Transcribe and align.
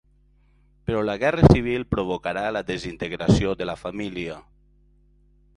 Però 0.85 1.01
la 1.09 1.15
Guerra 1.23 1.49
Civil 1.51 1.85
provocarà 1.93 2.47
la 2.57 2.65
desintegració 2.71 3.55
de 3.63 3.71
la 3.73 3.79
família. 3.85 4.43